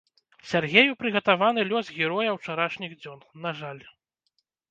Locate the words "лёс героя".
1.71-2.31